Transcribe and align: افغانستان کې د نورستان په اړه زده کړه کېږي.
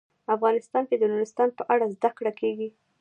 افغانستان 0.35 0.83
کې 0.89 0.95
د 0.97 1.03
نورستان 1.11 1.49
په 1.57 1.63
اړه 1.73 1.85
زده 1.95 2.09
کړه 2.17 2.31
کېږي. 2.39 2.69